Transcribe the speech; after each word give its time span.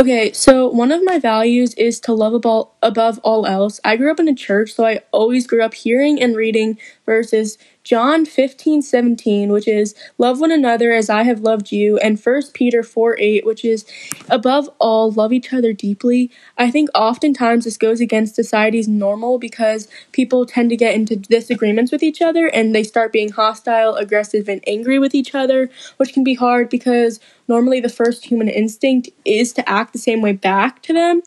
Okay, 0.00 0.32
so 0.32 0.66
one 0.66 0.92
of 0.92 1.04
my 1.04 1.18
values 1.18 1.74
is 1.74 2.00
to 2.00 2.14
love 2.14 2.32
above, 2.32 2.68
above 2.82 3.18
all 3.18 3.46
else. 3.46 3.80
I 3.84 3.96
grew 3.96 4.10
up 4.10 4.20
in 4.20 4.28
a 4.28 4.34
church, 4.34 4.72
so 4.72 4.84
I 4.84 5.00
always 5.12 5.46
grew 5.46 5.62
up 5.62 5.74
hearing 5.74 6.20
and 6.20 6.36
reading 6.36 6.78
verses 7.04 7.58
John 7.82 8.26
15, 8.26 8.82
17, 8.82 9.50
which 9.50 9.66
is 9.66 9.94
love 10.18 10.38
one 10.38 10.52
another 10.52 10.92
as 10.92 11.08
I 11.08 11.22
have 11.22 11.40
loved 11.40 11.72
you, 11.72 11.96
and 11.98 12.20
1 12.20 12.42
Peter 12.52 12.82
4, 12.82 13.16
8, 13.18 13.46
which 13.46 13.64
is 13.64 13.86
above 14.28 14.68
all, 14.78 15.10
love 15.10 15.32
each 15.32 15.52
other 15.52 15.72
deeply. 15.72 16.30
I 16.58 16.70
think 16.70 16.90
oftentimes 16.94 17.64
this 17.64 17.78
goes 17.78 18.00
against 18.00 18.34
society's 18.34 18.86
normal 18.86 19.38
because 19.38 19.88
people 20.12 20.44
tend 20.44 20.70
to 20.70 20.76
get 20.76 20.94
into 20.94 21.16
disagreements 21.16 21.90
with 21.90 22.02
each 22.02 22.20
other 22.20 22.46
and 22.46 22.74
they 22.74 22.84
start 22.84 23.12
being 23.12 23.30
hostile, 23.30 23.94
aggressive, 23.94 24.48
and 24.48 24.62
angry 24.66 24.98
with 24.98 25.14
each 25.14 25.34
other, 25.34 25.70
which 25.96 26.12
can 26.12 26.22
be 26.22 26.34
hard 26.34 26.68
because 26.68 27.18
normally 27.48 27.80
the 27.80 27.88
first 27.88 28.26
human 28.26 28.48
instinct 28.48 29.08
is 29.24 29.52
to 29.54 29.68
act 29.68 29.92
the 29.92 29.98
same 29.98 30.20
way 30.20 30.32
back 30.32 30.82
to 30.82 30.92
them. 30.92 31.22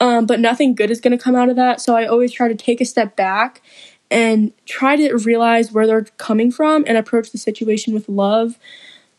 Um, 0.00 0.26
but 0.26 0.40
nothing 0.40 0.74
good 0.74 0.90
is 0.90 1.00
going 1.00 1.16
to 1.16 1.22
come 1.22 1.36
out 1.36 1.48
of 1.48 1.56
that. 1.56 1.80
So 1.80 1.96
I 1.96 2.06
always 2.06 2.32
try 2.32 2.48
to 2.48 2.54
take 2.54 2.80
a 2.80 2.84
step 2.84 3.16
back 3.16 3.62
and 4.10 4.52
try 4.66 4.96
to 4.96 5.16
realize 5.16 5.72
where 5.72 5.86
they're 5.86 6.04
coming 6.18 6.50
from 6.50 6.84
and 6.86 6.96
approach 6.96 7.30
the 7.30 7.38
situation 7.38 7.94
with 7.94 8.08
love. 8.08 8.58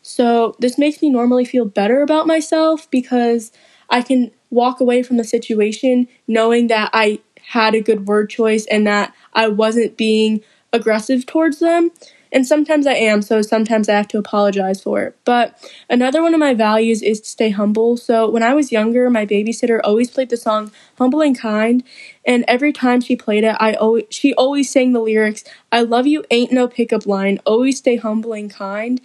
So, 0.02 0.54
this 0.60 0.78
makes 0.78 1.02
me 1.02 1.10
normally 1.10 1.44
feel 1.44 1.64
better 1.64 2.00
about 2.00 2.28
myself 2.28 2.88
because 2.92 3.50
I 3.90 4.02
can 4.02 4.30
walk 4.50 4.80
away 4.80 5.02
from 5.02 5.16
the 5.16 5.24
situation 5.24 6.06
knowing 6.28 6.68
that 6.68 6.90
I 6.92 7.18
had 7.42 7.74
a 7.74 7.80
good 7.80 8.06
word 8.06 8.30
choice 8.30 8.66
and 8.66 8.86
that 8.86 9.12
I 9.32 9.48
wasn't 9.48 9.96
being 9.96 10.42
aggressive 10.72 11.26
towards 11.26 11.58
them. 11.58 11.90
And 12.36 12.46
sometimes 12.46 12.86
I 12.86 12.92
am, 12.92 13.22
so 13.22 13.40
sometimes 13.40 13.88
I 13.88 13.94
have 13.94 14.08
to 14.10 14.18
apologize 14.18 14.82
for 14.82 15.02
it. 15.02 15.16
But 15.24 15.58
another 15.88 16.22
one 16.22 16.34
of 16.34 16.40
my 16.40 16.52
values 16.52 17.00
is 17.00 17.22
to 17.22 17.30
stay 17.30 17.48
humble. 17.48 17.96
So 17.96 18.28
when 18.28 18.42
I 18.42 18.52
was 18.52 18.70
younger, 18.70 19.08
my 19.08 19.24
babysitter 19.24 19.80
always 19.82 20.10
played 20.10 20.28
the 20.28 20.36
song 20.36 20.70
Humble 20.98 21.22
and 21.22 21.38
Kind, 21.38 21.82
and 22.26 22.44
every 22.46 22.74
time 22.74 23.00
she 23.00 23.16
played 23.16 23.44
it, 23.44 23.56
I 23.58 23.72
always 23.72 24.04
she 24.10 24.34
always 24.34 24.70
sang 24.70 24.92
the 24.92 25.00
lyrics, 25.00 25.44
I 25.72 25.80
love 25.80 26.06
you 26.06 26.24
ain't 26.30 26.52
no 26.52 26.68
pickup 26.68 27.06
line, 27.06 27.40
always 27.46 27.78
stay 27.78 27.96
humble 27.96 28.34
and 28.34 28.50
kind. 28.50 29.00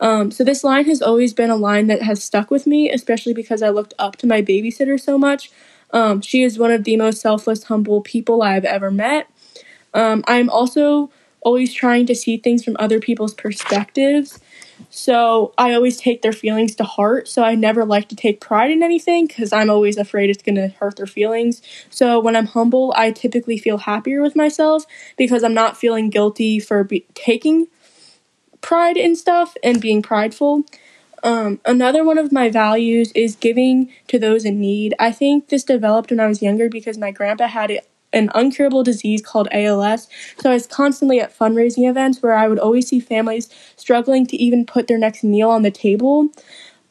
Um, 0.00 0.30
so 0.30 0.44
this 0.44 0.62
line 0.62 0.84
has 0.84 1.00
always 1.00 1.32
been 1.32 1.50
a 1.50 1.56
line 1.56 1.86
that 1.86 2.02
has 2.02 2.22
stuck 2.22 2.50
with 2.50 2.66
me, 2.66 2.90
especially 2.90 3.32
because 3.32 3.62
I 3.62 3.70
looked 3.70 3.94
up 3.98 4.16
to 4.16 4.26
my 4.26 4.42
babysitter 4.42 5.00
so 5.00 5.18
much. 5.18 5.50
Um, 5.92 6.20
she 6.20 6.42
is 6.42 6.58
one 6.58 6.72
of 6.72 6.84
the 6.84 6.98
most 6.98 7.22
selfless, 7.22 7.64
humble 7.64 8.02
people 8.02 8.42
I've 8.42 8.66
ever 8.66 8.90
met. 8.90 9.30
Um, 9.94 10.24
I'm 10.28 10.50
also 10.50 11.10
always 11.46 11.72
trying 11.72 12.04
to 12.06 12.14
see 12.14 12.36
things 12.36 12.64
from 12.64 12.76
other 12.80 12.98
people's 12.98 13.32
perspectives. 13.32 14.40
So 14.90 15.54
I 15.56 15.74
always 15.74 15.96
take 15.96 16.22
their 16.22 16.32
feelings 16.32 16.74
to 16.74 16.84
heart. 16.84 17.28
So 17.28 17.44
I 17.44 17.54
never 17.54 17.84
like 17.84 18.08
to 18.08 18.16
take 18.16 18.40
pride 18.40 18.72
in 18.72 18.82
anything 18.82 19.28
because 19.28 19.52
I'm 19.52 19.70
always 19.70 19.96
afraid 19.96 20.28
it's 20.28 20.42
going 20.42 20.56
to 20.56 20.68
hurt 20.68 20.96
their 20.96 21.06
feelings. 21.06 21.62
So 21.88 22.18
when 22.18 22.34
I'm 22.34 22.46
humble, 22.46 22.92
I 22.96 23.12
typically 23.12 23.58
feel 23.58 23.78
happier 23.78 24.22
with 24.22 24.34
myself 24.34 24.84
because 25.16 25.44
I'm 25.44 25.54
not 25.54 25.76
feeling 25.76 26.10
guilty 26.10 26.58
for 26.58 26.82
be- 26.82 27.06
taking 27.14 27.68
pride 28.60 28.96
in 28.96 29.14
stuff 29.14 29.56
and 29.62 29.80
being 29.80 30.02
prideful. 30.02 30.64
Um, 31.22 31.60
another 31.64 32.02
one 32.02 32.18
of 32.18 32.32
my 32.32 32.50
values 32.50 33.12
is 33.12 33.36
giving 33.36 33.90
to 34.08 34.18
those 34.18 34.44
in 34.44 34.60
need. 34.60 34.94
I 34.98 35.12
think 35.12 35.48
this 35.48 35.62
developed 35.62 36.10
when 36.10 36.18
I 36.18 36.26
was 36.26 36.42
younger 36.42 36.68
because 36.68 36.98
my 36.98 37.12
grandpa 37.12 37.46
had 37.46 37.70
it 37.70 37.88
an 38.12 38.28
uncurable 38.30 38.84
disease 38.84 39.22
called 39.22 39.48
ALS. 39.52 40.08
So 40.38 40.50
I 40.50 40.54
was 40.54 40.66
constantly 40.66 41.20
at 41.20 41.36
fundraising 41.36 41.88
events 41.88 42.22
where 42.22 42.36
I 42.36 42.48
would 42.48 42.58
always 42.58 42.88
see 42.88 43.00
families 43.00 43.48
struggling 43.76 44.26
to 44.26 44.36
even 44.36 44.64
put 44.64 44.86
their 44.86 44.98
next 44.98 45.24
meal 45.24 45.50
on 45.50 45.62
the 45.62 45.70
table. 45.70 46.30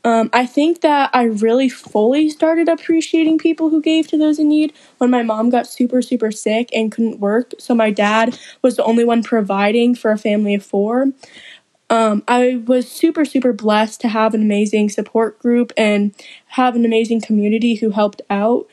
Um, 0.05 0.29
I 0.33 0.45
think 0.45 0.81
that 0.81 1.09
I 1.13 1.23
really 1.23 1.67
fully 1.67 2.29
started 2.29 2.69
appreciating 2.69 3.39
people 3.39 3.71
who 3.71 3.81
gave 3.81 4.07
to 4.09 4.19
those 4.19 4.37
in 4.37 4.49
need 4.49 4.71
when 4.99 5.09
my 5.09 5.23
mom 5.23 5.49
got 5.49 5.65
super, 5.65 6.03
super 6.03 6.31
sick 6.31 6.69
and 6.73 6.91
couldn't 6.91 7.19
work. 7.19 7.53
So 7.57 7.73
my 7.73 7.89
dad 7.89 8.37
was 8.61 8.75
the 8.75 8.83
only 8.83 9.03
one 9.03 9.23
providing 9.23 9.95
for 9.95 10.11
a 10.11 10.17
family 10.17 10.53
of 10.53 10.63
four. 10.63 11.07
Um, 11.89 12.23
I 12.27 12.63
was 12.65 12.89
super, 12.89 13.25
super 13.25 13.53
blessed 13.53 13.99
to 14.01 14.07
have 14.07 14.35
an 14.35 14.41
amazing 14.41 14.89
support 14.89 15.39
group 15.39 15.71
and 15.75 16.13
have 16.49 16.75
an 16.75 16.85
amazing 16.85 17.21
community 17.21 17.75
who 17.75 17.91
helped 17.91 18.21
out. 18.29 18.67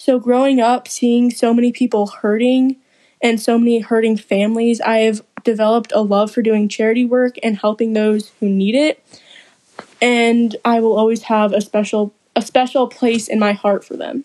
So, 0.00 0.18
growing 0.18 0.60
up, 0.62 0.88
seeing 0.88 1.30
so 1.30 1.52
many 1.52 1.72
people 1.72 2.06
hurting 2.06 2.76
and 3.20 3.38
so 3.38 3.58
many 3.58 3.80
hurting 3.80 4.16
families, 4.16 4.80
I 4.80 5.00
have 5.00 5.22
developed 5.44 5.92
a 5.94 6.00
love 6.00 6.30
for 6.30 6.40
doing 6.40 6.70
charity 6.70 7.04
work 7.04 7.34
and 7.42 7.58
helping 7.58 7.92
those 7.92 8.30
who 8.40 8.48
need 8.48 8.74
it. 8.74 9.04
And 10.00 10.56
I 10.64 10.80
will 10.80 10.96
always 10.96 11.24
have 11.24 11.52
a 11.52 11.60
special 11.60 12.14
a 12.34 12.40
special 12.40 12.88
place 12.88 13.28
in 13.28 13.38
my 13.38 13.52
heart 13.52 13.84
for 13.84 13.94
them. 13.94 14.24